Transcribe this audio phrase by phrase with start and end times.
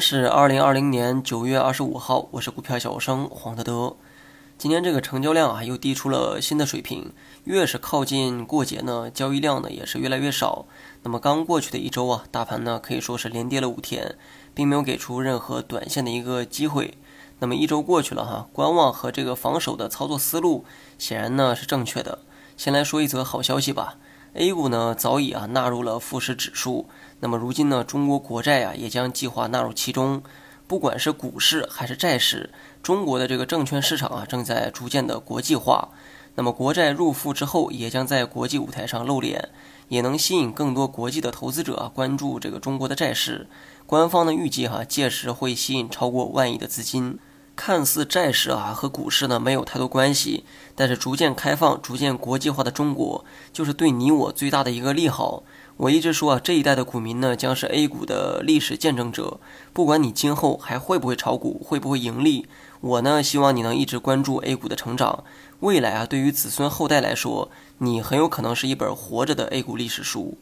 [0.00, 3.96] 是二零二零年九月二十五号，我是股票小生黄德德。
[4.56, 7.12] 今天这个成交量啊又低出了新的水平，
[7.44, 10.66] 越是靠近过节呢，交易量呢也是越来越少。
[11.02, 14.16] 那么刚过去的一周啊，大盘呢可以说是连跌了五天，
[14.54, 16.94] 并没有给出任何短线的一个机会。
[17.40, 20.64] 那么一周过去了哈，观望和这个防守的操作思路
[20.98, 22.20] 显然呢是正确的。
[22.56, 23.96] 先来说一则好消息吧。
[24.38, 26.88] A 股呢早已啊纳入了富时指数，
[27.18, 30.22] 那么如今呢中国国债啊也将计划纳入其中。
[30.68, 35.88] 不管是股市还是债市，中国的这个证券市场啊正在逐渐的国际化。
[36.36, 39.48] 那么国债入富之后，也将在国际舞台上露脸，
[39.88, 43.48] 也能吸引更多国际的投资者啊关注这个中国的债市。
[43.86, 47.18] 官方呢预计哈届时会吸引超过万亿的资金。
[47.58, 50.44] 看似债市啊和股市呢没有太多关系，
[50.76, 55.42] 但是逐渐开放、逐渐国际化的中国，就是对你我最大的一个利好。
[55.76, 59.40] 我一直说啊，这一代的股民呢将是 A 股的历史见证者。
[59.72, 62.46] 不管你今后还会不会炒股，会不会盈利，
[62.80, 65.24] 我呢希望你能一直关注 A 股的成长。
[65.58, 70.38] 未来啊，对于子孙后代来说，你很有可能是一本活着的 A 股历史书。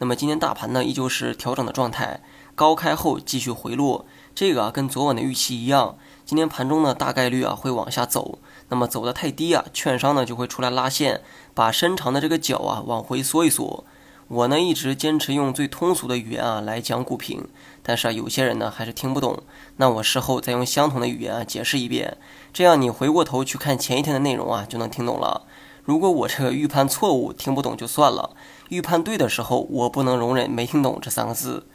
[0.00, 2.22] 那么今天大盘呢依旧是调整的状态，
[2.54, 5.96] 高开后继续回落，这个啊跟昨晚的预期一样。
[6.28, 11.22] 今天盘中呢，大概率啊会往下走，那么走的太低啊，券商呢就会出来拉线，
[11.54, 13.82] 把伸长的这个脚啊往回缩一缩。
[14.26, 17.48] 我呢一直坚持用最通俗的语言啊来讲股评，
[17.82, 19.42] 但是啊有些人呢还是听不懂，
[19.76, 22.18] 那我事后再用相同的语言啊解释一遍，
[22.52, 25.46] 这样你回过头去看前一天的内容啊就能听懂了。
[25.82, 28.36] 如果我这个预判错误听不懂就算了，
[28.68, 31.66] 预判对的时候我不能容忍没听懂这三个字。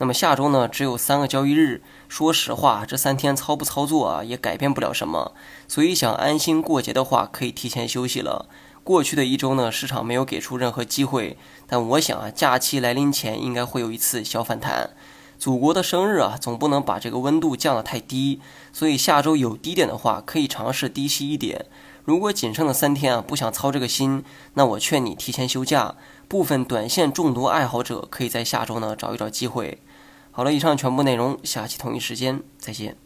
[0.00, 1.82] 那么下周呢，只有三个交易日。
[2.08, 5.34] 说实话，这三天操不操作啊，也改变不了什么。
[5.68, 8.48] 所以想安心过节的话，可以提前休息了。
[8.82, 14.88] 过去的一周呢，市场没有给出任何机会，但我想啊，假期来临前应该会有一次小反弹。
[15.38, 18.40] 祖国的生日啊，总不能把这个温度降得太低。
[18.72, 21.66] 所以下周有低点的话，可以尝试低吸一点。
[22.06, 24.24] 如果仅剩的三天啊，不想操这个心，
[24.54, 25.96] 那我劝你提前休假。
[26.26, 29.78] 部分短线中毒爱好者可以在下周呢找一找机会。
[30.32, 32.96] 好了，以上全部内容，下期同一时间再见。